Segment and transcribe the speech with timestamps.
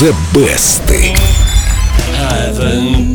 [0.00, 0.88] The Best.
[2.16, 3.09] Heaven,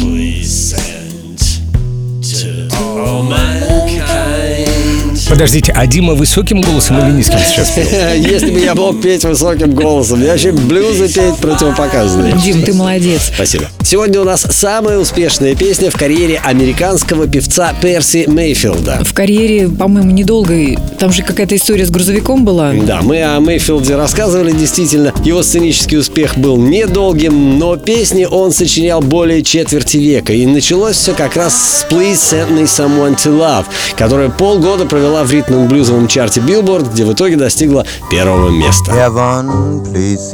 [5.30, 7.86] Подождите, а Дима высоким голосом или низким сейчас пел?
[8.16, 12.34] Если бы я мог петь высоким голосом, я вообще блюзы петь противопоказанные.
[12.34, 13.32] Дим, ты молодец.
[13.34, 13.66] Спасибо.
[13.84, 19.04] Сегодня у нас самая успешная песня в карьере американского певца Перси Мейфилда.
[19.04, 20.78] В карьере, по-моему, недолгой.
[21.00, 22.74] Там же какая-то история с грузовиком была.
[22.74, 25.14] Да, мы о Мейфилде рассказывали, действительно.
[25.24, 30.34] Его сценический успех был недолгим, но песни он сочинял более четверти века.
[30.34, 33.66] И началось все как раз с Please Send Me Someone to Love,
[33.98, 38.92] которая полгода провела в ритмом блюзовом чарте Billboard, где в итоге достигла первого места.
[38.92, 40.32] Heaven, please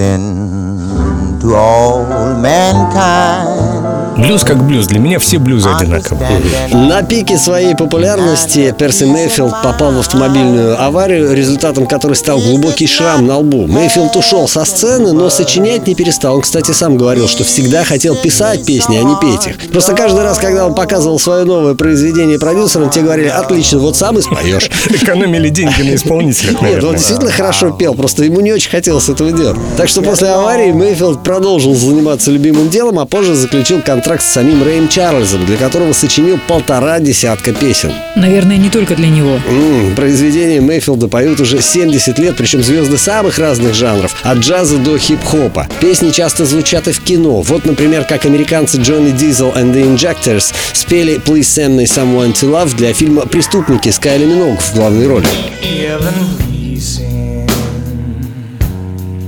[4.21, 4.85] Блюз как блюз.
[4.85, 6.29] Для меня все блюзы одинаковые.
[6.71, 13.25] На пике своей популярности Перси Мейфилд попал в автомобильную аварию, результатом которой стал глубокий шрам
[13.25, 13.65] на лбу.
[13.65, 16.35] Мейфилд ушел со сцены, но сочинять не перестал.
[16.35, 19.71] Он, кстати, сам говорил, что всегда хотел писать песни, а не петь их.
[19.71, 24.19] Просто каждый раз, когда он показывал свое новое произведение продюсерам, те говорили, отлично, вот сам
[24.19, 24.69] и споешь.
[24.89, 29.31] Экономили деньги на исполнителях, Нет, он действительно хорошо пел, просто ему не очень хотелось этого
[29.31, 29.57] делать.
[29.77, 34.63] Так что после аварии Мейфилд продолжил заниматься любимым делом, а позже заключил контракт с самим
[34.63, 37.93] Рэем Чарльзом, для которого сочинил полтора десятка песен.
[38.15, 39.39] Наверное, не только для него.
[39.47, 44.97] М, Произведения Мейфилда поют уже 70 лет, причем звезды самых разных жанров, от джаза до
[44.97, 45.67] хип-хопа.
[45.79, 47.41] Песни часто звучат и в кино.
[47.41, 52.49] Вот, например, как американцы Джонни Дизел and the Injectors спели «Please send me someone to
[52.51, 55.27] love» для фильма «Преступники» с Кайли Миног в главной роли.
[55.61, 57.47] Heaven please send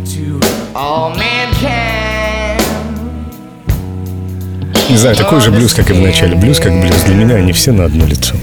[0.06, 0.40] to
[0.76, 1.33] all mankind.
[4.94, 6.36] Не знаю, такой же блюз, как и в начале.
[6.36, 7.02] Блюз как блюз.
[7.08, 8.36] Для меня они все на одно лицо.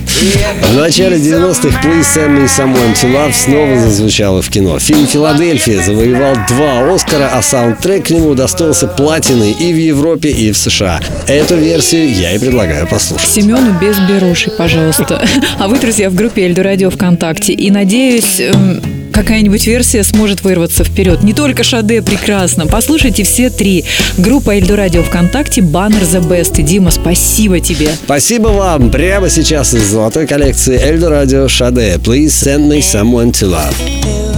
[0.72, 4.80] В начале 90-х «Please send me someone to love» снова зазвучало в кино.
[4.80, 10.50] Фильм «Филадельфия» завоевал два Оскара, а саундтрек к нему удостоился платины и в Европе, и
[10.50, 10.98] в США.
[11.28, 13.30] Эту версию я и предлагаю послушать.
[13.30, 15.25] Семену без беруши, пожалуйста.
[15.60, 17.52] А вы, друзья, в группе Эльду Радио ВКонтакте.
[17.52, 18.82] И надеюсь, эм,
[19.20, 21.22] какая-нибудь версия сможет вырваться вперед.
[21.22, 22.66] Не только Шаде прекрасно.
[22.66, 23.84] Послушайте все три.
[24.16, 26.58] Группа Эльду Радио ВКонтакте, баннер The Best.
[26.58, 27.91] И, Дима, спасибо тебе.
[28.04, 28.91] Спасибо вам!
[28.91, 34.29] Прямо сейчас из золотой коллекции Эльдо Радио Шаде «Please send me someone to love».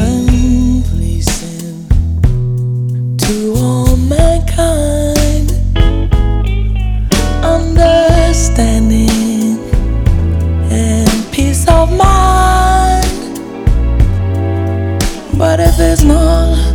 [15.96, 16.71] small.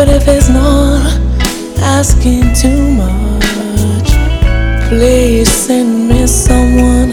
[0.00, 1.20] But if it's not
[1.76, 4.08] asking too much,
[4.88, 7.12] please send me someone